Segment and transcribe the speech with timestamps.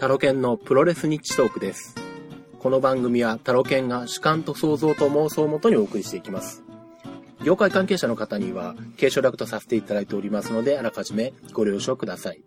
[0.00, 1.94] タロケンのプロレスニッチトークです。
[2.58, 6.62] この番組はタロケンが主観と想像と妄想をもとにお送りしていきます。
[7.44, 12.40] 業界関係者の方には継承略とさせていただいておりますので、あらかじめご了承ください。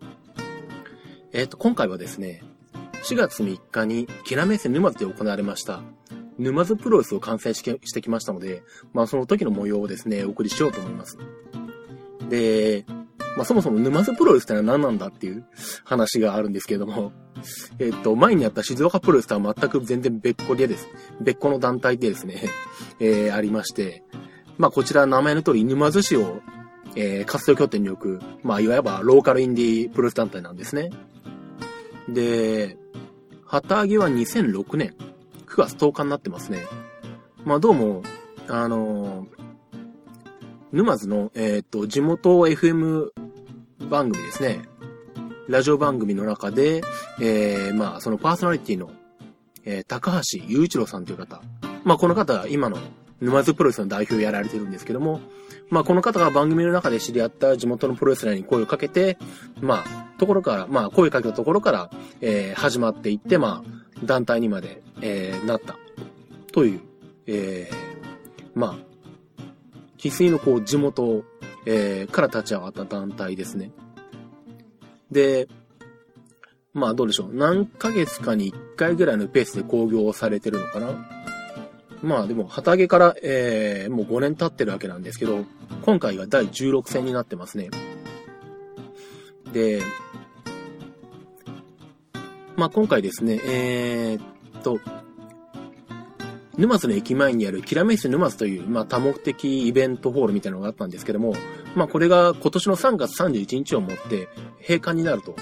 [1.32, 2.42] えっ、ー、と、今回はですね、
[3.04, 5.80] 4月3日にキラメッセ沼津で行われました、
[6.38, 11.18] 沼津プロレスを観戦してきましたので、まあその時の模様をですね、お送りしようと思います。
[12.28, 12.84] で、
[13.36, 15.44] まあそもそも沼津プロレスってのは何なんだっていう
[15.84, 17.12] 話があるんですけれども、
[17.78, 20.88] えっと、前にやった静岡プロレスとは全く全然別個でです。
[21.20, 22.42] 別個の団体でですね、
[23.00, 24.02] えー、ありまして、
[24.56, 26.40] まあこちら名前の通り沼津市を、
[26.94, 30.90] えー、活動拠点に置く、まあいわばローカルインディープロレス団体なんですね。
[32.08, 32.76] で、
[33.44, 34.94] 旗揚げは2006年
[35.46, 36.66] 9月10日になってますね。
[37.44, 38.02] まあどうも、
[38.48, 39.28] あのー、
[40.72, 43.10] 沼津の、えっ、と、地元 FM
[43.84, 44.62] 番組ですね。
[45.48, 46.82] ラジオ番組の中で、
[47.20, 48.90] えー、まあ、そのパーソナリティの、
[49.64, 51.42] えー、高橋雄一郎さんという方。
[51.84, 52.78] まあ、この方は今の
[53.20, 55.20] 沼津プロレスの代表をやられてるんですけども、
[55.70, 59.18] まあ、この方が番組の中で知り合った地元のプロレスラーに声をかけて、
[59.60, 65.76] まあ、ところから、まあ、声をかけたところから、えー、始まっていって、まあ、団体にまで、えー、なった。
[66.52, 66.80] という、
[67.26, 68.94] えー、まあ、
[69.98, 71.24] 翡翠のこう地元、
[71.66, 73.70] えー、から立ち上がった団体ですね。
[75.10, 75.48] で、
[76.72, 77.34] まあどうでしょう。
[77.34, 81.08] 何ヶ月かに1回ぐらいのペースで興行されてるのかな。
[82.02, 85.44] まあでも、旗揚げから、えー、もう5年経ってるわけなんですけど、
[85.82, 87.70] 今回が第16戦になってますね。
[89.52, 89.80] で、
[92.56, 94.80] まあ今回ですね、えー、っと、
[96.56, 101.34] 沼津の駅前にあるキラメイス沼津という、まあ、多目的イベントホールみたいなのがあったんですけども、
[101.74, 104.28] まあ、これが今年の3月31日をもって
[104.60, 105.34] 閉館になると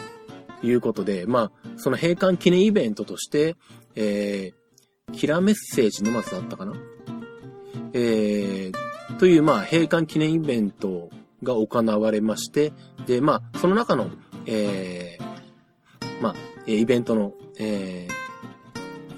[0.63, 3.57] いうことで、まあ、その閉館記念イベントとして、
[3.95, 6.73] えー、キラメッセージ沼津だったかな？
[7.95, 11.11] えー、という、まあ、閉館記念イベント
[11.43, 12.73] が行われまして、
[13.07, 14.11] で、まあ、その中の、
[14.47, 16.35] えー、まあ、
[16.67, 18.22] イベントの、えー、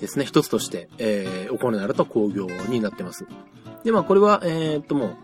[0.04, 3.26] ですね、一つとして、えー、行われた工業になってます。
[3.84, 5.16] で、まあ、これは、えー、っと、もう、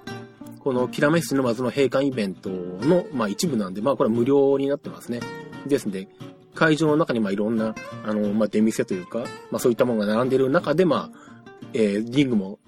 [0.61, 5.21] このキラメッシのまずの閉館イベントの、まあ、一部なんで、まあ、これは無料になってますね。
[5.67, 6.09] ですので、
[6.55, 7.75] 会場の中に、まあ、いろんな、
[8.05, 9.19] あの、まあ、出店というか、
[9.51, 11.37] まあ、そういったものが並んでる中で、まあ、
[11.75, 12.59] えー、リングも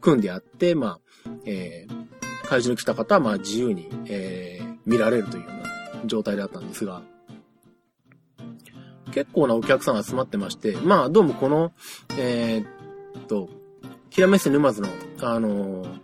[0.00, 7.02] 組んであって、まあ、えー、会場に来た方は、まあ、自由に、えー、見られるというような状態だったんですが、
[9.12, 11.72] 結構なお客さんが集まってまして、まあ、どうもこの、
[12.18, 13.48] えー、っと、
[14.10, 14.88] キラメッセ沼津の、
[15.20, 15.98] あのー、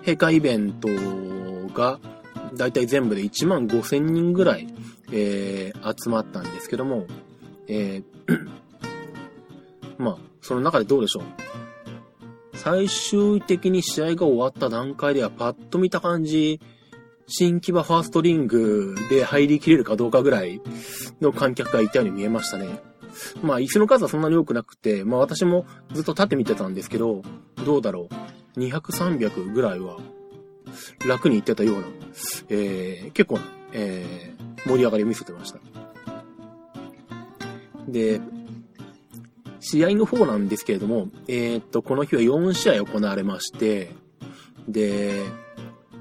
[0.00, 0.88] 閉会イベント
[1.72, 1.98] が、
[2.54, 4.66] だいたい全部で1万5千人ぐらい、
[5.12, 7.06] えー、集まったんですけども、
[7.68, 8.48] えー、
[9.98, 11.24] まあ、その中でどうでしょう。
[12.54, 16.60] 最終的に試合が終わった段階ではパッと見た感じ、
[17.26, 20.60] 新木場ファーストリングで入りきれるかどうかぐらい
[21.20, 22.80] の観客がいたように見えましたね。
[23.42, 27.22] まあ、椅子の数はそんなに多くなくて、まあ私もずっと立って見てたんですけど、
[27.64, 28.08] どうだろ
[28.56, 28.58] う。
[28.58, 29.98] 200、300ぐらいは
[31.06, 31.86] 楽に行ってたような、
[32.48, 33.38] えー、結構、
[33.72, 35.58] えー、盛り上がりを見せてました。
[37.88, 38.20] で、
[39.60, 43.90] 試合の方なんですけれども、えー、っと、この日は4試合行われまして、
[44.68, 45.22] で、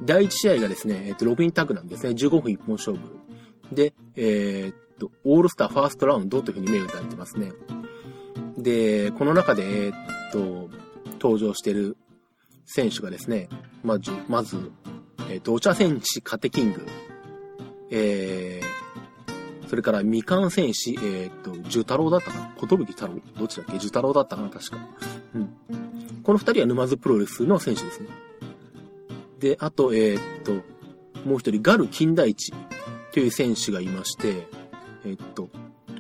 [0.04, 2.12] 第1試合がですね、えっと、ロビンタグなんですね。
[2.12, 3.02] 15分一本勝負。
[3.72, 7.52] で、えー、っと、オールスターファーストラウンドというふうに銘打たれてますね。
[8.58, 9.94] で、この中で、え、っ
[10.32, 10.70] と、
[11.14, 11.98] 登場してる
[12.66, 13.50] 選手がですね、
[13.84, 14.72] まず、まず、
[15.30, 16.86] えっと、お茶戦士カテキング、
[17.90, 22.54] えー、それからみかん戦士、えー、っと、樹太郎だったかな？
[22.58, 23.16] ことぶき太郎？
[23.38, 23.78] どっちだっけ？
[23.78, 24.50] 樹太郎だったかな？
[24.50, 24.78] 確か。
[25.36, 25.50] うん。
[26.24, 28.10] この二人は沼津プロレスの選手ですね。
[29.40, 30.52] で、あと、えー、っと、
[31.28, 32.54] もう一人、ガル金田一
[33.14, 34.48] という選手がいまして、
[35.06, 35.50] え、っと、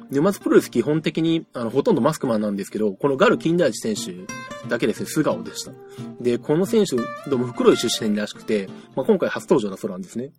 [0.09, 4.25] 沼津プロレス基本的に、あの、ほとんどマスクマンなんですけど、このガル金田一選手
[4.67, 5.71] だけですね、素顔でした。
[6.19, 6.95] で、この選手、
[7.29, 10.31] どうも袋井出身らしくて、まあ、今回初登場だそうなんですね。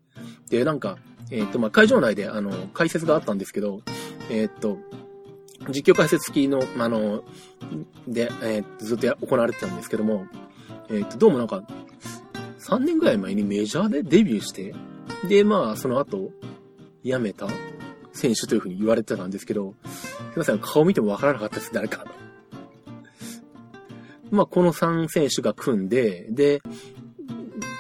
[0.49, 0.99] で、なんか、
[1.31, 3.83] え、っと、まあ、会場内で、あの、解説があったんですけど、
[4.31, 4.79] え、っと、
[5.69, 7.23] 実況解説付きの、あの、
[8.09, 10.27] で、えー、ずっと行われてたんですけども、
[10.89, 11.63] えっと、どうもなんか、
[12.59, 14.75] 3年ぐらい前にメジャーでデビューして、
[15.29, 16.31] で、まあ、その後、
[17.05, 17.47] 辞めた
[18.13, 22.05] 選手というふうに言われてたんですけど、すいません、顔見てもわからなかったです、誰か。
[24.31, 26.63] まあ、この3選手が組んで、で、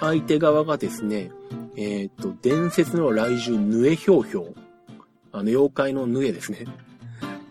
[0.01, 1.31] 相手側がですね、
[1.77, 4.55] えっ、と、伝説の来獣、ヌエヒョウヒョウ。
[5.33, 6.67] あの、妖怪のヌエですね。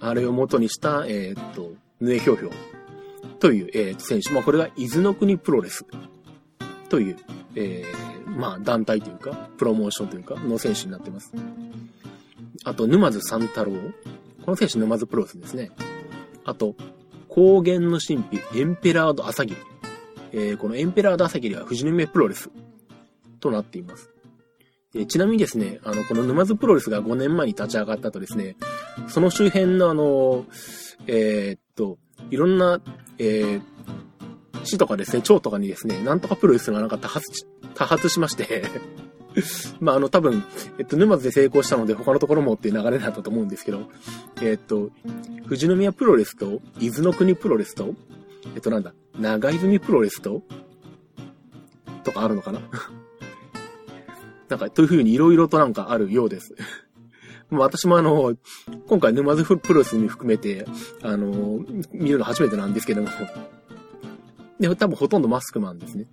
[0.02, 1.72] あれを元にした、えー、っと、
[2.02, 2.52] ヌエヒョウヒョウ
[3.40, 4.32] という、えー、選手。
[4.32, 5.86] まあ、これが伊豆の国プロレス
[6.90, 7.18] という、
[7.56, 11.34] えー、まあ、団体というか、プロモーションというか、の選手になってます。
[12.64, 13.72] あと、沼津三太郎。
[14.46, 15.72] この選手沼津プロレスですね。
[16.46, 16.76] あと、
[17.28, 19.58] 高原の神秘、エンペラード朝霧。
[20.32, 22.50] えー、このエンペラード朝霧は富士宮プロレス
[23.40, 24.10] となっています。
[24.96, 28.56] えちなみにですね、あの、この沼津プロレスが5年前に立ち上がったとですね、
[29.08, 30.46] その周辺のあの、
[31.06, 31.98] えー、っと、
[32.32, 32.82] いろんな、
[33.20, 33.62] えー、
[34.64, 37.46] 市とかですね、町とかにですね、なんとかプロレスがなんか多発、
[37.76, 38.64] 多発しまして
[39.80, 40.44] まあ、あの、多分、
[40.78, 43.90] えっと、沼津で成功したので、他のところもっていう流れだったと思うんですけど、
[44.42, 44.92] えっと、
[45.44, 47.94] 富士宮プロレスと、伊豆の国プロレスと、
[48.56, 50.44] えっと、なんだ、長泉プロレスと、
[52.04, 52.62] とかあるのかな？
[54.50, 56.56] なんか、という風に色々となんかあるようです。
[57.52, 58.36] 私もあの、
[58.88, 60.66] 今回沼津プロレスに含めて、
[61.02, 63.10] あの、見るの初めてなんですけども、
[64.60, 66.06] で、多分ほとんどマスクマンですね。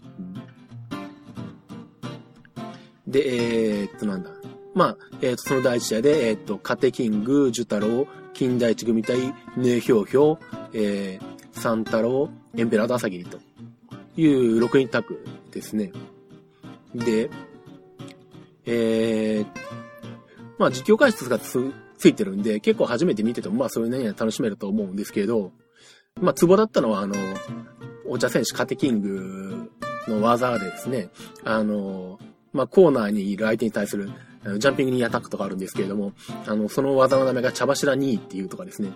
[3.07, 4.31] で、えー、っと、なんだ。
[4.75, 10.39] まあ、えー、っと、その第一試合で、えー、っと、カテキング、ジュタロウ、金田一組対、ヌエヒョウヒョウ、
[10.75, 13.39] えー、サンタロウ、エンペラード朝霧と
[14.17, 15.93] いう6人タッグですね。
[16.95, 17.31] で、
[18.67, 19.47] えー、
[20.59, 25.53] まあ実況解説がつついてるんで、結構初めて見てても、まあそういうのには楽しめると思うんですけど、
[26.21, 27.15] まあツボだったのは、あの、
[28.09, 29.71] お茶選手カテキング
[30.09, 31.11] の技でですね、
[31.45, 32.19] あの、
[32.57, 34.11] まあコーナーにいる相手に対する
[34.59, 36.13] ジャンピングにアタックとかあるんですけれども、
[36.47, 38.93] あの、その技の名前が茶柱2っていうとかですね。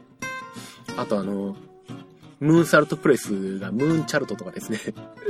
[0.96, 1.56] あとあの、
[2.40, 4.78] ムーンサルトプレスがムーンチャルトとかですね。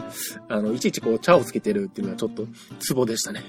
[0.49, 2.47] あの、いちいちこう茶をつけてるっていうのはちょっと
[2.79, 3.43] ツボでしたね。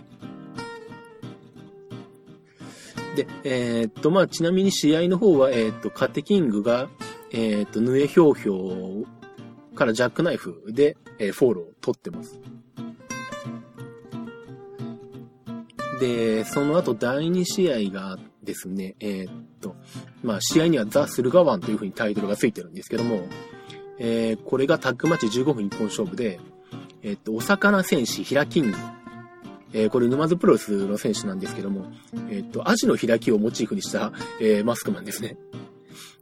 [3.16, 6.90] で、えー、っと、まあ、ちなみに試合の方は、えー、っと、カテキングが、
[7.32, 12.40] えー、っと、ヌエヒョウヒョウからジャックナイフで、え、フォールを取ってます。
[16.02, 19.76] で、その後第2試合がですね、えー、っと、
[20.24, 23.22] まあ、試合にはザ・スルガワンという風にタイトルがついてるんですけども、
[24.00, 26.40] えー、これがタッグマッチ15分一本勝負で、
[27.04, 28.78] えー、っと、お魚戦士ヒラキング
[29.74, 31.86] えー、これ沼津プロレスの選手なんですけども、
[32.30, 34.12] えっ、と、アジの開きをモチーフにした、
[34.42, 35.38] え、マスクマンですね。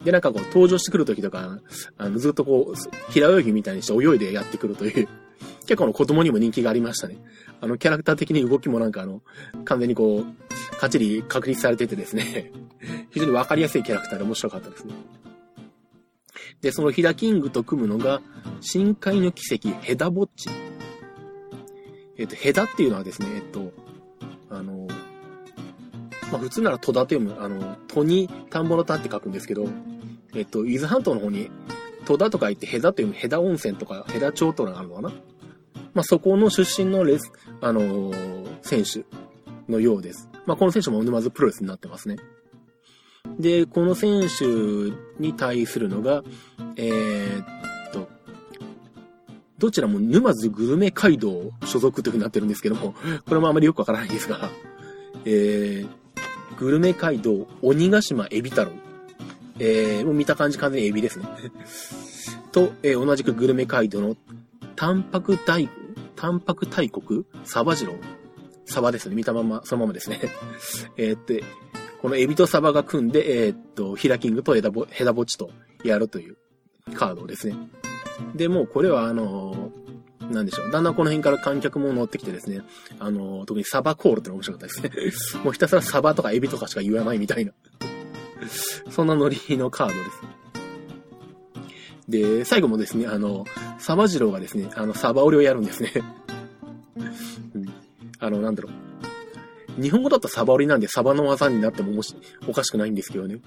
[0.04, 1.58] で、なんかこう、登場してくるときとか、
[1.98, 5.08] あの、ずっとこう、平泳ぎみたいにして泳いでやってくるという、
[5.70, 7.18] 結構の子供にも人気がありましたね。
[7.62, 9.22] あの、キャラクター的に動きもなんかあの、
[9.66, 12.52] 完全にこう、かっちり確立されててですね、
[13.12, 14.96] 非常にわかりやすいキャラクターで面白かったですね。
[16.62, 18.20] で、そのヒラキングと組むのが、
[18.62, 20.50] 深海の奇跡、ヘダボッチ
[22.18, 23.72] えっ、と、ヘダっていうのはですね、えっと、
[24.50, 24.88] あの、
[26.32, 29.68] まあ、普通なら戸田と読む、あの、戸に田んぼの田って書くんですけど、
[30.34, 31.52] えっと、伊豆半島の方に
[32.06, 35.12] 戸田とか言ってヘダというヘダ温泉とかヘダ町とかがあるのかな？
[35.94, 37.32] まあ、そこの出身のレス、
[37.62, 39.06] あのー、選手
[39.72, 40.30] のようです。
[40.46, 42.18] まあ、この選手も沼津プロレスになってますね。
[43.40, 44.46] で、この選手
[45.20, 46.24] に対するのが、
[46.76, 47.60] えー、
[49.60, 52.94] どちらも沼津グルメ街道所属という風になってるんですけども、
[53.26, 54.50] これもあまりよくわからないですが、
[55.26, 55.90] えー、
[56.58, 58.72] グルメ街道鬼ヶ島エビ太郎。
[59.60, 61.26] えー、もう見た感じ完全にエビですね。
[62.54, 64.16] と、えー、同じくグルメ街道の
[64.80, 65.68] タンパク大、
[66.16, 67.26] タンパク大国？
[67.44, 67.98] サバジロウ。
[68.66, 69.16] サバですね。
[69.16, 70.22] 見たまま、そのままですね。
[70.96, 71.34] えっと、
[72.02, 75.52] このエビとサバが組んで、えー、っと、ヒラキングとヘダボヘダボチと
[75.84, 76.38] やるという
[76.96, 77.58] カードですね。
[78.36, 80.72] で、もうこれはあのー、なんでしょう。
[80.72, 82.62] だんだんこの辺から観客も乗ってきてですね、
[83.00, 85.42] あのー、特にサバコールってのが面白かったですね。
[85.44, 87.52] もうひたすらサバとかエビとかしか言わないみたいな
[88.90, 90.39] そんなノリのカードです。
[92.10, 93.46] で、最後もですね、あの、
[93.78, 95.92] サバジローがですね、あの、サバ折りをやるんですね
[97.56, 97.74] うん。
[98.20, 98.90] あの、なんだろう。
[99.82, 102.14] 日本語だとサバ折りなんでサバの技になってももし
[102.48, 103.38] おかしくないんですけどね。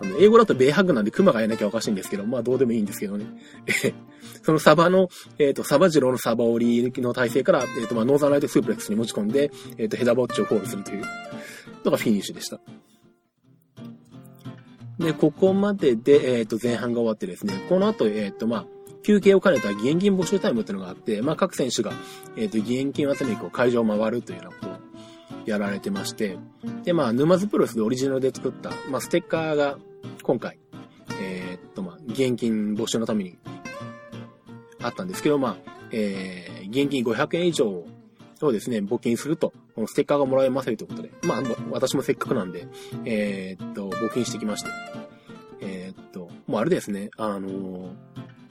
[0.00, 3.26] あの英語だとベイハグなんでクマがやらなきゃおかしいんですけど、まあどうでもいいんですけどね。
[4.42, 11.02] そのサバの、えっ、ー、と、サバジローのサバ折りの体勢から、えっ、ー、と、まあノーザンライトスープレックスに持ち込んで、えっ、ー、と、ヘダボッチをフォールするという
[11.84, 12.60] のがフィニッシュでした。
[15.04, 18.66] で、ここまでで、えっ、と、前半が終わってですね、この後、えっ、と、まあ、
[19.02, 21.92] 休憩を兼ねた義援金募集タイムっていうのがあって、まあ、各選手が、
[22.38, 24.84] えっ、と、義援金を集めにこう会場を回るというようなことを
[25.44, 26.38] やられてまして、
[26.84, 29.78] で、まあ、沼津プロレスでオリジナルで作った、まあ、ステッカーが
[30.22, 30.58] 今回、
[31.20, 33.36] えー、っと、まあ、義援金募集のために
[34.80, 35.56] あったんですけど、まあ、
[35.92, 37.86] えー、現金500円以上を
[38.52, 42.66] ですね、募金すると、このステッカーがもらえますよということで、まあ、私もせっかくなんで、
[43.04, 44.70] えー、っと、募金してきまして、
[45.60, 47.90] えっともうあれですね、あの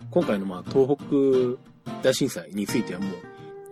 [0.09, 3.11] 今回のまあ東北大震災についてはもう、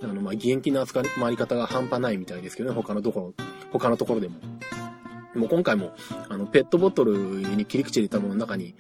[0.04, 4.36] あのまあ義援金の扱い回り方が半端ないみたいですけどね、他のところ、他のところでも。
[5.34, 5.94] もう今回も、
[6.28, 8.76] あの、ペットボトルに切り口入れたものの中に、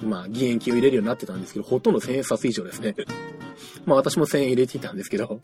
[0.00, 2.94] まあ、義援金を入れるようになってたんですけど、ほとんど1000円札以上ですね。
[3.84, 5.40] まあ私も1000円入れていたんですけど。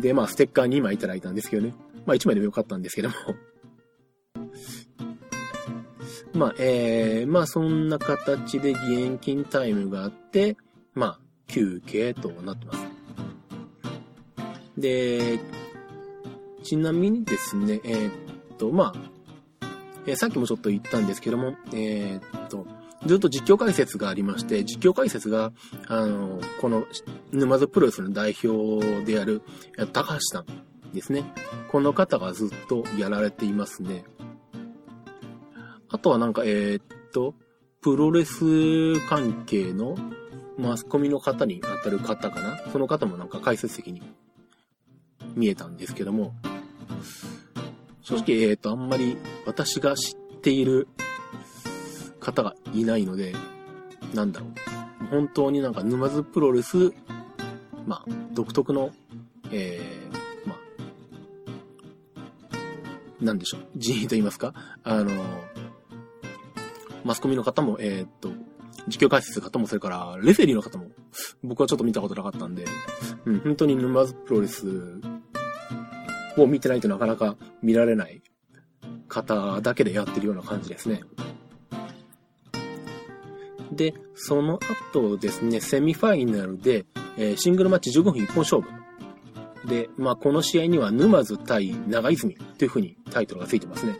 [0.00, 1.74] で、まあステッカー2枚いただいたんですけどね。
[2.06, 3.14] まあ1枚でもよかったんですけども。
[6.34, 10.56] まあ、えー、まあそんな形で義援金タイムがあって、
[10.94, 12.86] まあ、休憩となってます。
[14.78, 15.38] で、
[16.62, 19.68] ちなみにですね、えー、っと、まあ、
[20.06, 22.66] えー、さっきもちょっと言ったんですけども、えー、っと、
[23.06, 25.52] ずっと実況解説がありまして、実況解説が、
[25.88, 26.86] あの、この、
[27.32, 29.42] 沼津プロレスの代表である、
[29.92, 30.46] 高橋さん
[30.94, 31.24] ですね。
[31.68, 34.04] この方がずっとやられていますね。
[35.88, 37.34] あとはなんか、えー、っと、
[37.80, 39.96] プロレス関係の
[40.56, 42.70] マスコミの方に当たる方かな？
[42.70, 44.02] その方もなんか解説席に
[45.34, 46.34] 見えたんですけども、
[48.02, 49.16] 正直、えっ、と、あんまり
[49.46, 50.86] 私が知っている
[52.22, 53.34] 方がいないので、
[54.14, 55.06] なんだろう。
[55.10, 56.92] 本当になんか沼津プロレス、
[57.86, 58.90] まあ、独特の、
[59.50, 60.56] えー、ま
[63.20, 63.60] あ、なんでしょう。
[63.76, 65.10] 人員と言いますかあの、
[67.04, 68.30] マスコミの方も、えー、っと、
[68.88, 70.86] 実況解説の方も、それから、レフェリーの方も、
[71.42, 72.64] 僕はちょっと見たことなかったんで、
[73.26, 75.00] うん、本当に沼津プロレス
[76.36, 78.22] を見てないとなかなか見られない
[79.08, 81.02] 方だけでやってるような感じですね。
[83.82, 84.60] で、その
[84.92, 86.84] 後ですね、セミファイナルで、
[87.16, 88.68] えー、シングルマッチ15分一本勝負。
[89.66, 93.96] で、まあ、この試合には沼津対長泉という風にタイトルがついてますね。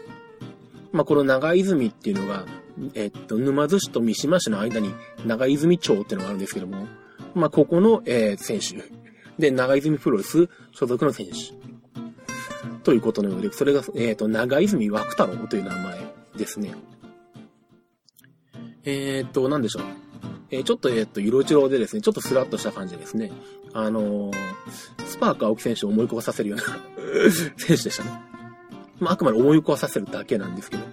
[0.92, 2.46] まあ、この長泉っていうのが、
[2.94, 4.94] えっと、沼津市と三島市の間に
[5.26, 6.86] 長泉町っていうのがあるんですけども、
[7.34, 8.88] まあ、ここの、えー、選手。
[9.38, 11.32] で、長泉プロレス所属の選手。
[12.84, 15.98] ということのようで、それが、えっ、と、長泉枠太郎という名前
[16.36, 16.74] ですね。
[18.84, 19.82] えっ、と、なんでしょう。
[20.50, 23.32] えー、ちょっと、えっ、と、色白でですね、ちょっとスラッとした感じですね。
[23.72, 24.34] あのー、
[25.06, 26.64] スパーク青木選手を思い起こさせるような
[27.56, 28.10] 選手でしたね。
[29.00, 30.84] まあ、あくまで思い起こさせるだけなんですけど。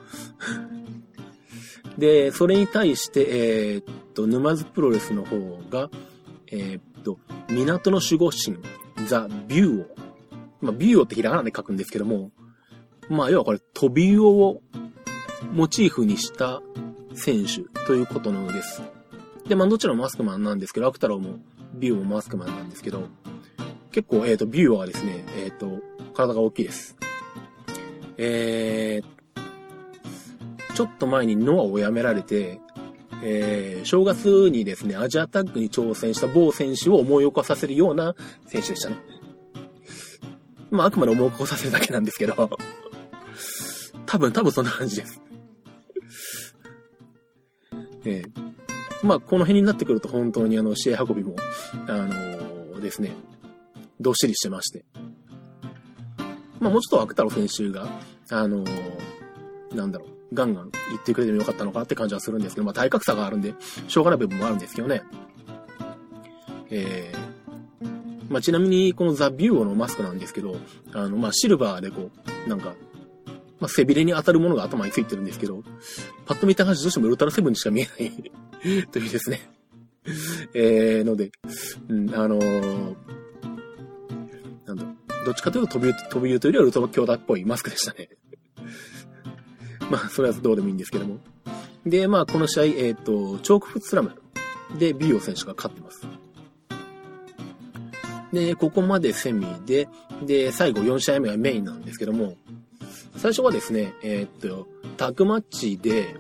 [1.98, 5.38] で、それに対して、えー、っと、沼津プロレスの方
[5.70, 5.90] が、
[6.48, 7.20] え、っと、
[7.50, 8.58] 港の守護神、
[9.06, 9.96] ザ・ビューオ。
[10.62, 12.32] まあ、ビューオってひらがなで書くんですけども、
[13.10, 14.62] まあ、要はこれ、トビウオを
[15.54, 16.62] モチーフにした
[17.16, 18.82] 選手ということなのです。
[19.48, 21.40] で、まあ、どちらもマスクマンなんですけど、アクタローも
[21.74, 23.08] ビューもマスクマンなんですけど、
[23.92, 25.80] 結構、えっ、ー、と、ビューはですね、えっ、ー、と、
[26.14, 26.96] 体が大きいです。
[28.18, 32.60] えー、ちょっと前にノアを辞められて、
[33.24, 38.16] えー、正月にですね、アジアタッグに挑戦した某選手を思い起こさせるような
[38.48, 38.98] 選手でしたね。
[40.70, 42.50] まあ、あくまで思い起こさせるだけなんですけど、
[44.06, 45.22] 多分、多分そんな感じです。
[48.06, 51.36] えー、まあ、この辺になってくると本当にあの、試合運びも、
[51.88, 53.16] あのー、ですね、
[54.00, 54.86] どっしりしてまして。
[56.60, 57.88] まあ、もうちょっとアクタロ選手が、
[58.30, 63.54] あのー、なんだろう、ガンガン言ってくれてもよかったのかって感じはするんですけど、まあ、体格差があるんで、
[63.88, 65.02] しょうがない部分もあるんですけどね。
[66.70, 67.90] えー、
[68.30, 70.56] まあ、ちなみに、このザ・ビューオのマスクなんですけど、
[70.94, 72.12] あの、まあ、シルバーでこ
[72.46, 72.74] う、なんか、
[73.60, 75.64] まあ、背びれに当たるものが頭についてるんですけど、
[76.26, 79.42] パッと見た感じどうしてもウルトラセブンにしか見えないというですね。
[80.54, 81.32] えー、ので、
[81.90, 82.96] うん、あのー、
[84.66, 84.86] なんだ
[85.26, 88.10] どっちかというと飛び、飛び言うというよりはウルトラ兄弟っぽいマスクでしたね。
[89.92, 91.20] まあ、それはどうでもいいんですけども。
[91.86, 94.14] で、まあ、この試合、えっ、ー、と、チョークフットスラム
[94.78, 96.08] でビーオ選手が勝ってます。
[98.32, 99.88] で、ここまでセミで、
[100.26, 102.36] で、最後4試合目はメインなんですけども、
[103.18, 106.16] 最初はですね、えー、っと、タッグマッチで、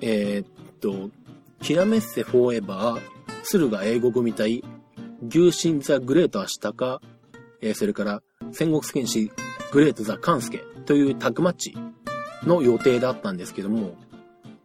[0.00, 0.48] えー、っ
[0.80, 1.10] と、
[1.62, 3.00] キラメッセフォーエバー、
[3.44, 4.62] 駿河英語組対、
[5.28, 7.00] 牛神ザ・グレートアシタカ、
[7.60, 8.22] えー、それから
[8.52, 9.32] 戦国戦士
[9.72, 11.76] グレートザ・カンスケというタッグマッチ
[12.44, 13.96] の予定だったんですけども、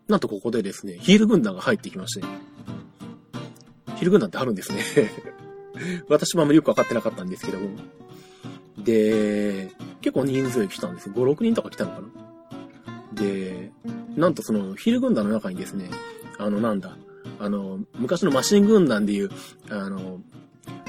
[0.08, 2.28] なんとここでですね、ヒール軍団が入ってきまして、
[3.96, 4.84] ヒール軍団ってあるんですね
[6.10, 7.70] 私もあんまりよくわかってなかったんですけども。
[8.78, 9.70] で、
[10.02, 11.16] 結構人数来たんですよ。
[11.16, 12.08] 5、6人とか来たのかな
[13.14, 13.72] で、
[14.16, 15.90] なんとそのヒル軍団の中にですね、
[16.38, 16.96] あのなんだ、
[17.40, 19.30] あの、昔のマシン軍団でいう、
[19.70, 20.20] あの、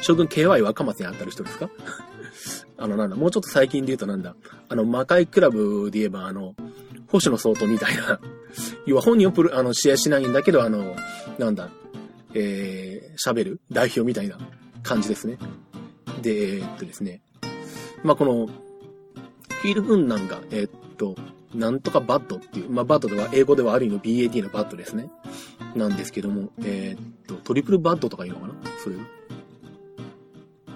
[0.00, 1.70] 将軍 KY 若松にあたる人ですか？
[2.78, 4.34] あのなんだ、もうちょっと最近で言うとなんだ、
[4.68, 6.54] あの、魔界クラブで言えばあの、
[7.08, 8.20] 星野相当みたいな
[8.86, 10.96] 要は本人はプロ、あの、試合しないんだけど、あの、
[11.38, 11.68] なんだ、
[12.34, 14.38] えー、喋る代表みたいな
[14.82, 15.38] 感じですね。
[16.22, 17.20] で、えー、っとですね。
[18.02, 18.48] まあ、この、
[19.62, 21.16] ヒール軍団が、えー、っと、
[21.54, 24.00] なんとかバッドっていう、まあ、バッドでは、英語ではある意味
[24.30, 25.10] BAD のバッドですね。
[25.74, 28.54] なんですけども、えー、っと、トリプルバッドとか言うのかな？
[28.82, 28.96] それ。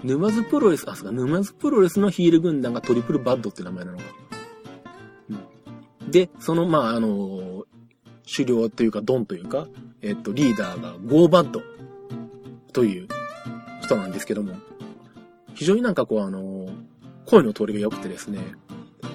[0.03, 4.05] 沼津プロレス、あ、そうか、沼津プロレスのヒール軍団がトリプルバッドって名前なのか。
[5.31, 7.65] うん、で、その、まあ、あの、
[8.31, 9.69] 首領というか、ドンというか、
[10.03, 11.63] えっと、リーダーがゴーバッド
[12.73, 13.09] という
[13.83, 14.57] 人なんですけども、
[15.55, 16.69] 非常になんかこう、あの、
[17.27, 18.41] 声の通りが良くてですね、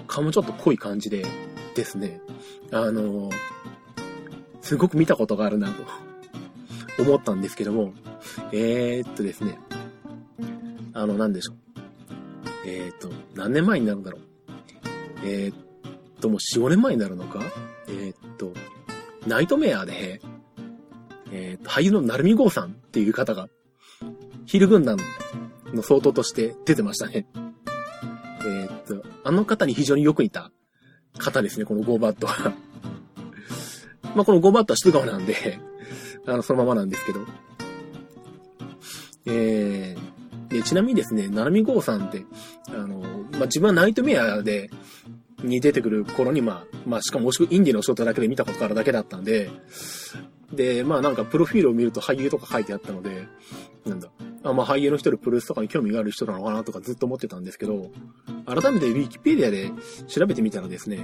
[0.10, 1.24] 顔もちょっと濃い感じで
[1.76, 2.20] ですね、
[2.72, 3.30] あの、
[4.62, 5.84] すごく見たことがあるなと
[7.02, 7.94] 思ったんですけども、
[8.52, 9.58] えー、っとですね、
[10.94, 11.56] あの、なんでしょう。
[12.66, 14.22] えー、っと、何年前になるんだろう。
[15.24, 15.56] えー、っ
[16.20, 17.42] と、もう4、5年前になるのか
[17.88, 18.54] え、っと、
[19.28, 20.22] ナイトメアで、
[21.32, 23.48] えっと、俳優の成海剛さんっていう方が、
[24.46, 24.98] ヒル軍団
[25.74, 27.28] の相当として出てましたね。
[29.30, 30.52] あの方に非常によく似た
[31.20, 32.52] 方ですね、このゴーバットは。
[34.16, 35.60] まあ、このゴーバットは質川なんで、
[36.26, 37.20] あの、そのままなんですけど。
[39.28, 42.26] えー、で、ちなみにですね、ナナミゴーさんって、
[42.70, 43.02] あの、
[43.34, 44.72] まあ、自分はナイトメアで、
[45.44, 49.52] に出てくる頃に、まあ、まあ、しかもインディの仕事だけで見たことがあるだけだったんで、
[50.52, 53.28] で、まあなんかプロフィールを見ると俳優とか書いてあったので、
[53.86, 54.10] なんだ、
[54.44, 57.92] あまあ俳優の人でプロレスとかに興味がある人なのかなとかずっと思ってたんですけど、
[58.46, 59.72] 改めてウィキペディアで
[60.08, 61.00] 調べてみたらですね、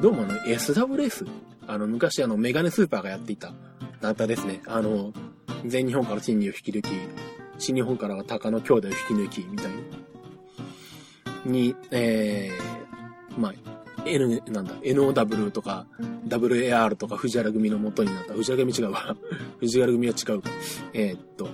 [0.00, 1.26] どうもあの SWS、
[1.66, 3.52] あの昔あのメガネスーパーがやっていた
[4.00, 4.62] 団体ですね。
[4.66, 5.12] あの、
[5.64, 6.88] 全日本から新日を引き抜き、
[7.58, 9.70] 新日本からは高野兄弟を引き抜き、みたい
[11.44, 13.54] に、えー、まあ、
[14.04, 15.86] N、なんだ、NOW とか、
[16.28, 19.16] WAR とか藤原組の元になった、藤原組違うわ。
[19.58, 20.50] 藤原組は違うか。
[20.92, 21.48] えー、っと、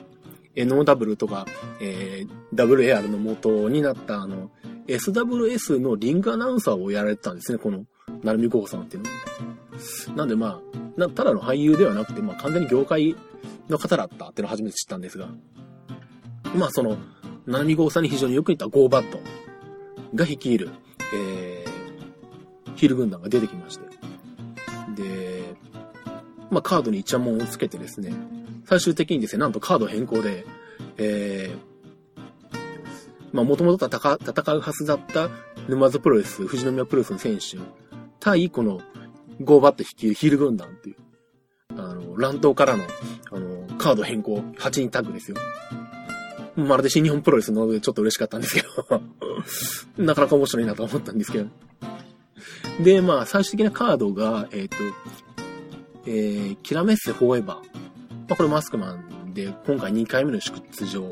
[0.54, 1.46] NOW とか、
[1.80, 4.50] えー、WAR の元になった、あの、
[4.86, 7.84] SWS のリングアナウンサーをやられてたんですね、この、
[8.22, 10.16] 成海高さんっていうの。
[10.16, 13.16] なんでまあ、なただの俳優ではなくて、まあ完全に業界
[13.68, 15.28] の方だったっていうのを初めて知ったんですが、
[16.54, 16.98] まあその、
[17.46, 19.18] 成海剛さんに非常によく似たゴーバット
[20.14, 20.70] が率いる、
[21.14, 23.86] えー、ヒル軍団が出てきまして。
[24.94, 25.54] で、
[26.50, 28.12] まあカードにイチャモンをつけてですね、
[28.64, 30.44] 最終的にですね、なんとカード変更で、
[30.96, 31.72] えー、
[33.32, 35.28] まあ、もともと戦うはずだった
[35.68, 37.58] 沼津プロレス、富士宮プロレスの選手、
[38.20, 38.80] 対この
[39.40, 40.96] ゴーバット率いるヒール軍団っていう、
[41.76, 42.84] あの、乱闘からの、
[43.30, 45.36] あの、カード変更、8人タッグですよ。
[46.54, 49.02] まるで新日本プロレスのでちょっと嬉しかったんですけど
[49.96, 51.48] なかなか面白いなと思ったんですけど。
[52.82, 54.76] で、まあ、最終的なカードが、えっ、ー、と、
[56.06, 57.71] えー、キラメッセフォーエバー。
[58.32, 61.10] まあ、これマスクマンで、今回2回目の出場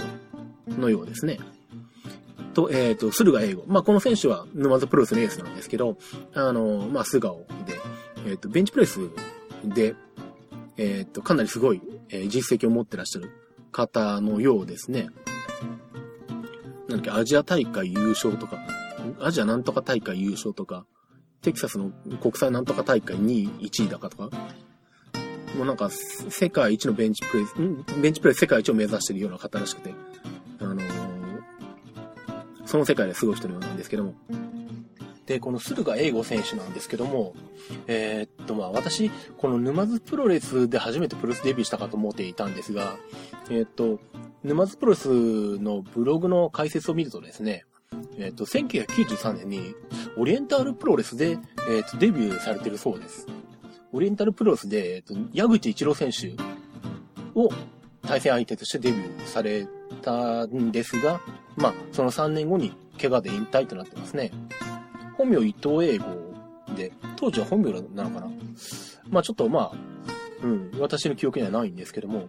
[0.69, 1.39] のようですね。
[2.55, 3.65] と、えっ、ー、と、駿河英語。
[3.67, 5.99] まあ、この選手は沼津プロレスのエースなんですけど、
[6.33, 7.79] あの、まあ、素顔で、
[8.25, 9.01] えっ、ー、と、ベンチプレス
[9.67, 9.97] で、
[10.79, 13.31] えっ、ー、と、かなりすごい、え実績を持ってらっしゃる
[13.71, 15.11] 方のようですね。
[16.89, 18.57] なんだっけ、アジア大会優勝とか、
[19.21, 20.87] アジアなんとか大会優勝とか、
[21.43, 21.91] テキサスの
[22.23, 24.31] 国際なんとか大会2位、1位だかとか、
[25.57, 27.55] もうなんか、世界一のベンチプレス、
[28.01, 29.93] ベンチプレス世界一を目指してるような方らしくて、
[30.61, 31.43] あのー、
[32.67, 34.15] その世界ですごい人のようなんですけども。
[35.27, 37.35] で、この駿河英吾選手なんですけども、
[37.87, 42.97] えー、っと、まあ私、この沼津プロレスで初めてプロレスデビューしたかと思っていたんですが、
[43.49, 44.01] えー、っと、
[44.43, 45.09] 沼津プロレス
[45.59, 47.65] のブログの解説を見るとですね、
[48.19, 49.75] えっと、1993年に
[50.17, 53.27] オリエンタルプロレスで、えっと、デビューされてるそうです。
[53.93, 56.35] オリエンタルプロレスで、えっと、矢口一郎選手
[57.35, 57.51] を
[58.03, 59.67] 対戦相手としてデビューされ
[60.03, 61.21] たんですが、
[61.57, 64.31] まあ、その3年後に怪我で引退となってますね。
[65.17, 66.07] 本名伊藤英語
[66.77, 68.31] で、当時は本名なのかな
[69.09, 69.73] まあちょっとまあ、
[70.43, 72.29] うん、私の記憶にはないんですけども、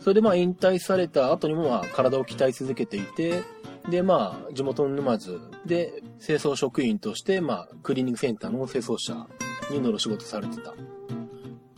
[0.00, 3.42] それでまあ引退された後にもまあ体を鍛え続けていて、
[3.90, 9.26] でまあ地元の沼津で清掃職員としてまあクリーニングセンターの清掃車
[9.70, 10.72] に乗る仕事されてた。
[10.72, 10.74] っ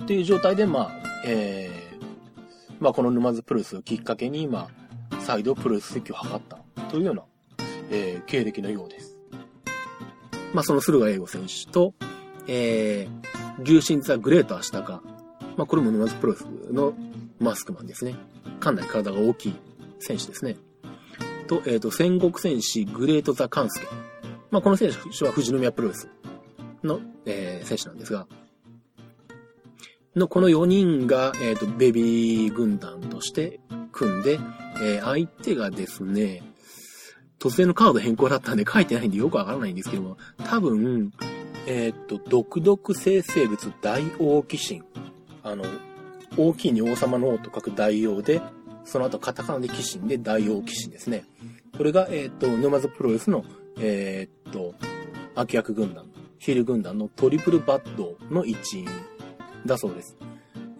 [0.06, 0.90] ていう状態で、まあ、
[1.24, 4.68] えー、まあ、この沼津プロレスをきっかけに、ま
[5.10, 6.58] あ、再度プロレス席を図った
[6.90, 7.22] というような、
[7.90, 9.16] えー、経歴のようです。
[10.52, 11.94] まあ、その駿河英吾選手と、
[12.46, 15.02] えー、牛神座グレートアシタカ。
[15.56, 16.94] まあ、これも沼津プロレスの
[17.38, 18.16] マスクマンですね。
[18.60, 19.56] かなり体が大きい
[20.00, 20.56] 選手ですね。
[21.46, 23.86] と、えっ、ー、と、戦国戦士グレートザ・カンスケ。
[24.50, 26.08] まあ、この選手は富士宮プロレス
[26.82, 28.26] の、えー、選手なんですが、
[30.14, 33.60] のこの4人が、えっ、ー、と、ベビー軍団として
[33.92, 34.38] 組んで、
[34.82, 36.42] えー、相手がですね、
[37.38, 41.12] 突然のカード変更だったんで書いてないんでよくわからないんですけども、多分、
[41.66, 44.82] えっ、ー、と、独々生成物大王鬼神。
[45.42, 45.64] あの、
[46.36, 48.40] 大きいに王様の王と書く大王で、
[48.84, 51.24] その後カタカナで鬼神で大王鬼神ですね。
[51.76, 53.44] これが、えっ、ー、と、沼津プロレスの、
[53.78, 54.74] えっ、ー、と、
[55.34, 56.11] 悪役軍団、
[56.42, 58.88] ヒル軍団のトリプルバッドの一員
[59.64, 60.16] だそうです。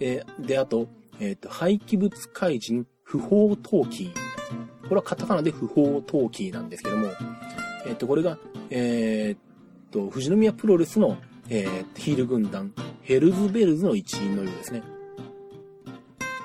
[0.01, 0.88] えー、で、あと、
[1.20, 4.12] えっ、と、廃棄物怪人不法投棄。
[4.83, 7.07] これはカタカナで不法投棄なんですけども、
[7.87, 8.38] えっ、と、これが、
[8.70, 11.16] えっと、富士宮プロレスの、
[11.48, 14.83] えー、ヒール軍団、ヘルズベルズの一員のようですね。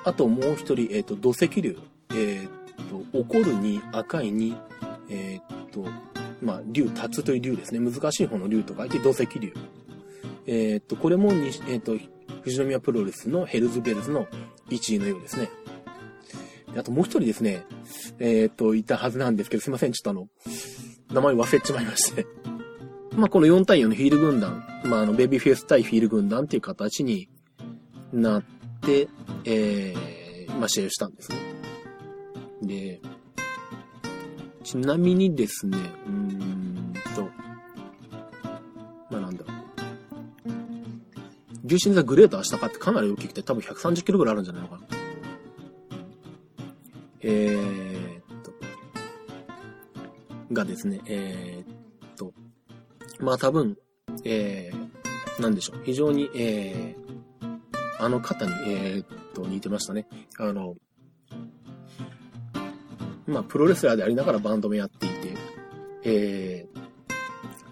[0.03, 1.75] あともう一人、えっ、と、土石流。
[2.11, 4.55] えっ、と、怒るに赤いに、
[5.09, 5.85] えっ、と、
[6.41, 7.79] まあ、竜、立つという竜ですね。
[7.79, 9.53] 難しい方の竜と書いて土石流。
[10.45, 11.97] えっ、と、これもに、えっ、と、
[12.43, 14.27] 富士宮プロレスのヘルズベルズの
[14.69, 15.49] 一位のようですね。
[16.75, 17.65] あともう一人ですね、
[18.19, 20.27] えっ、と、いたはずなんですけど、すいません、ちょっとあの、
[21.11, 22.25] 名前忘れちまいまして。
[23.15, 27.29] まあ、この4対4のヒール軍団、まあ、あの、ベビーフェイス対フィール軍団っていう形に
[28.13, 28.43] なっ
[28.81, 29.07] て、
[29.43, 31.37] えー、まあ、試合をしたんですね。
[32.61, 33.01] で、
[34.67, 37.29] ちなみにですね、うーんと、
[39.09, 39.57] まあ、なんだろう。
[41.63, 44.81] 重心座グレート明日かってかなり大きくて多分130キロぐらいあるんじゃないのかな。
[47.21, 48.51] えー、っと、
[50.51, 52.33] がですね、えー、っと、
[53.21, 53.77] まあ多分、
[54.25, 55.81] えー、なんでしょう。
[55.85, 60.09] 非常に、えー、あの方に、えー、っと、似てましたね。
[60.37, 60.75] あの、
[63.27, 65.33] まあ、プロレスラーでありながらバンドもやっていて、
[66.03, 66.65] え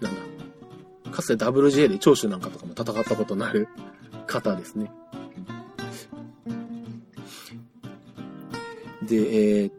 [0.00, 0.14] ー、なん
[1.04, 3.68] だ、かつて WJ で長州なんかとかも戦ったことのある
[4.26, 4.92] 方ですね。
[9.02, 9.72] で、えー、っ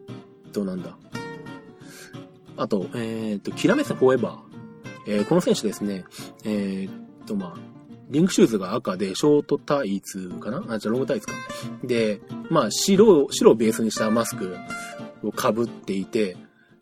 [0.52, 0.96] と、なんだ。
[2.56, 4.38] あと、えー、っと、キラメスフォーエバー。
[5.06, 6.04] えー、この選手ですね、
[6.44, 6.92] えー、っ
[7.26, 7.60] と、まあ、
[8.10, 10.64] リングシューズが赤で、ショートタイツかな？
[10.68, 11.34] あ、じゃあロングタイツか。
[11.84, 14.56] で、まあ、白、白をベースにしたマスク
[15.22, 16.36] を被っていて、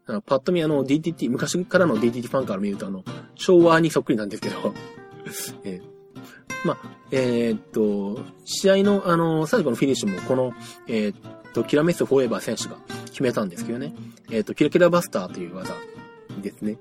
[0.06, 4.74] パッと見あの DTT、昔からの DDT ファンから見るとあの、昭和にそっくりなんですけど、
[5.64, 6.78] えー、まあ、
[7.10, 10.52] えー、っと、試合のあの、最後のフィニッシュもこの、
[10.86, 13.94] えー、っと、キラメスフォーエバー選手が決めたんですけどね、
[14.30, 15.74] えっと、キラキラバスターという技
[16.40, 16.78] ですね。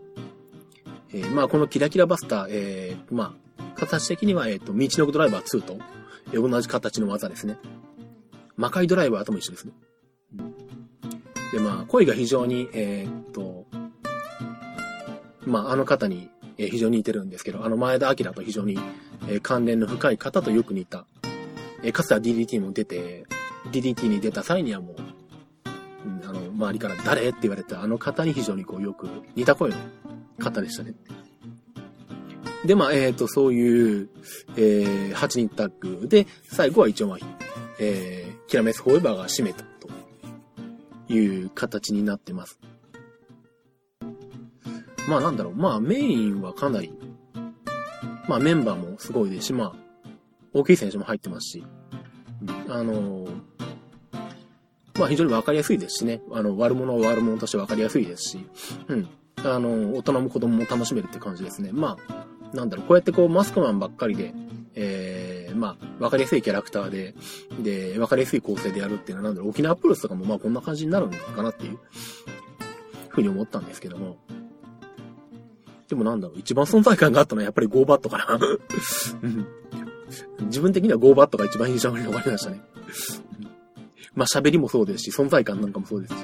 [1.14, 5.80] えー、まあ、このキラキラバスター、えー、まあ、形的には、えっ、ー、と、道のくドライバー2と、
[6.34, 7.58] 同じ形の技ですね。
[8.58, 9.74] 魔界ドライバーとも一緒ですね。
[11.52, 13.66] で、まあ、声が非常に、えー、っと、
[15.46, 18.80] まあ、あの方に、え、非常に似てるんですけど、あの前田明と非常に、
[19.28, 21.06] え、関連の深い方とよく似た、
[21.84, 23.26] え、かつては DDT も出て、
[23.72, 24.96] DDT に出た際にはもう、
[26.28, 29.78] あの、周りから誰って言われたあの方に非常にこうよく似た声の
[30.40, 30.94] 方でしたね。
[32.66, 34.10] で、まあ、えっ、ー、と、そういう、
[34.56, 37.18] えー、8人タッグで、最後は一応まあ、
[37.80, 39.64] えー、キラメスフォーエバーが締めた
[41.08, 42.60] いう形になってます。
[45.08, 46.92] まあなんだろう、まあメインはかなり、
[48.28, 49.74] まあメンバーもすごいですし、まあ、
[50.54, 51.64] 大きい選手も入ってますし、
[52.70, 53.28] あの
[54.98, 58.46] まあ非常にわかりやすいですしね、あの、悪者は悪者としてわかりやすいですし、
[58.88, 59.08] うん。
[59.44, 61.72] あの、大人も子供も楽しめるって感じですね。
[61.72, 64.34] まあ、なんだろう、こうやってこう、マスクマンばっかりで、
[64.76, 67.14] えー、まあ、わかりやすいキャラクターで、
[67.60, 71.80] で、わかりやすい構成でやるっていうのは、なんだろう、沖縄プロレスとかもまあこんな感じになるのかなっていう、
[73.10, 74.18] ふうに思ったんですけども。
[75.88, 78.40] でもなんだろう、一番存在感があったのはやっぱりゴーバットかな。
[80.42, 82.62] 自分的にはゴーバットが一番印象に残りましたね。
[84.14, 86.20] まあ喋りもそうですし、存在感なんかもそうですし。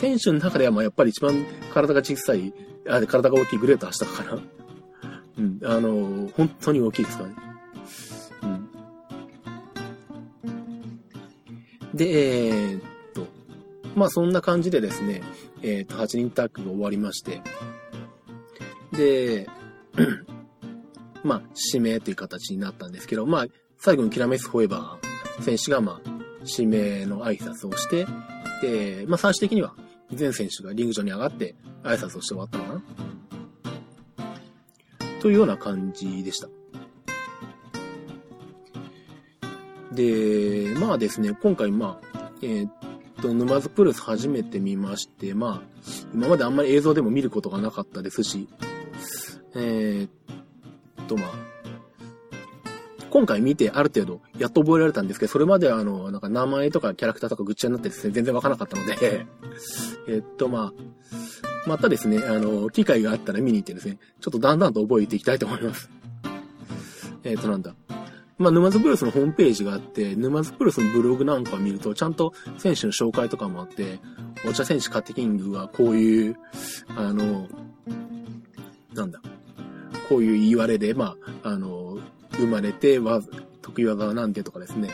[0.00, 2.52] 選手の中ではまあやっぱり一番体が小さい、
[2.88, 4.40] あ体が大きいグレートしたかな。
[5.66, 7.34] あの、本当に大きいですからね。
[8.42, 8.46] う
[11.94, 11.96] ん。
[11.96, 12.82] で、えー、っ
[13.14, 13.26] と、
[13.96, 15.22] まあそんな感じでですね、
[15.62, 17.42] えー、っと、8人タッグが終わりまして、
[18.92, 19.48] で、
[21.24, 23.46] まあ、指名という形になったんですけど、まあ、
[23.78, 26.10] 最後にキラメス・フォエバー選手が、まあ、
[26.46, 28.06] 指名の挨拶をして、
[28.62, 29.74] で、まあ、最終的には、
[30.12, 33.05] 全選手がリング上に上がって挨拶をして終わったのかな。
[35.26, 36.46] というような感じでした。
[39.90, 42.72] で、まあですね、今回まあ、えー、っ
[43.20, 45.68] と、沼津プロレス初めて見まして、まあ、
[46.14, 48.48] 今まであんまり映像でも見ることがなかったですし、
[49.56, 51.30] えー、っとまあ、
[53.10, 59.26] 今回見てある程度やっと覚えられたんですけど、それまではあの、なんか名前とかキャラクターとかぐっちゃになってですね、全然わからなかったので
[60.06, 61.25] えっと、まあ、
[61.66, 65.90] またですね、あの、機会があったら見に行ってですね、ちょっとだんだんと覚えていきたいと思います。
[67.24, 67.74] えっと、なんだ。
[68.38, 73.98] まあ、沼津プロレスのホームページがあって、沼津プロレスのブログなんかを見ると、ちゃんと選手の紹介とかもあって、
[74.48, 76.36] お茶選手カッテキングはこういう、
[76.96, 77.48] あの、
[78.94, 79.20] なんだ、
[80.08, 81.98] こういう言われで、まあ、あの、
[82.32, 83.22] 生まれて、わ、
[83.62, 84.90] 得意技はなんてとかですね、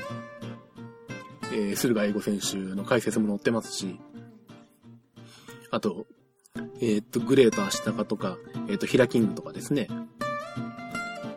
[1.53, 4.01] えー、駿河英語選手の解説も載ってますし、
[5.71, 6.07] あと、
[6.83, 8.39] えー、っと、グレートアシタカとか、
[8.69, 9.89] えー、っと、ヒラキングとかですね、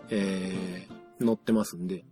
[0.10, 2.04] えー、載ってますんで、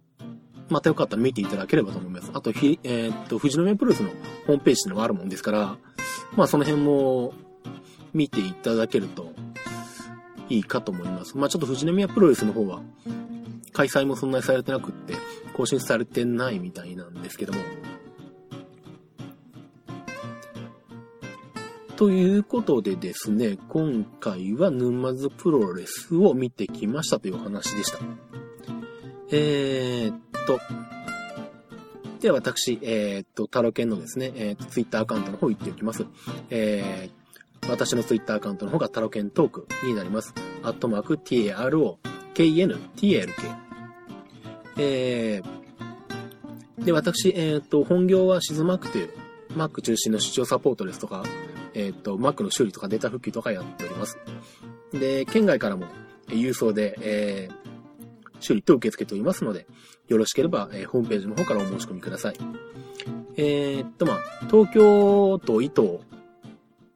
[0.70, 2.32] またよかったら見ていただければと思います。
[2.34, 4.10] あと、ひ、えー、っと、富士宮プロレスの
[4.46, 5.78] ホームページっていうのがあるもんですから、
[6.36, 7.34] まあその辺も
[8.14, 9.34] 見ていただけると
[10.50, 11.38] いいかと思います。
[11.38, 12.82] まあちょっと富士宮プロレスの方は、
[13.72, 15.16] 開催もそんなにされてなくって、
[15.54, 17.60] 更新されてないみたいなんですけども。
[22.04, 28.00] ということでですね、今回は沼津プロレスを見てきましたというお話でした。
[29.32, 30.60] えー、っと、
[32.20, 36.06] では私、えー、っと、タロケンのですね、えー、っと、ツイッターアカウントの方行っておきます。
[36.50, 40.34] えー、私のツイッターアカウントの方がタロケントークになります。
[40.62, 42.00] アットマーク TARO
[42.34, 43.32] KNTLK。
[44.78, 49.10] えー、で、私、えっ、と、本業はシズマックという、
[49.56, 51.24] マック中心の視聴サポートですとか、
[51.74, 54.18] えっ、と、Mac の修理とかデータ復旧とかやっております。
[54.92, 55.86] で、県外からも
[56.28, 57.64] 郵送で、えー、
[58.40, 59.68] 修理と受け付けておりますので、
[60.08, 62.36] よろしければ、えー、ホームページの方からお申し込みください。
[63.36, 66.00] えー、っと、まあ、東京都伊東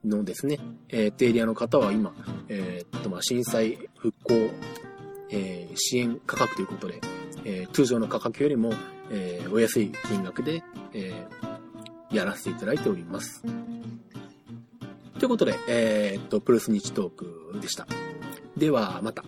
[0.05, 0.59] のですね、
[0.89, 2.13] えー、エリアの方は今、
[2.49, 4.49] えー、っと、まあ、震災復興、
[5.29, 7.01] えー、支援価格ということで、
[7.43, 8.73] えー、通常の価格よりも、
[9.11, 10.63] えー、お安い金額で、
[10.93, 13.43] えー、やらせていただいております。
[15.17, 17.87] ということで、えー、っと、プルスニチトークでした。
[18.55, 19.23] では、また。